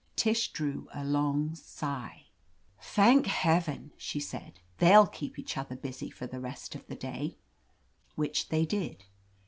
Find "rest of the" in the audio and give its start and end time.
6.39-6.95